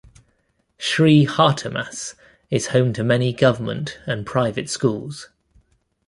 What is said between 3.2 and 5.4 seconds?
government and private schools.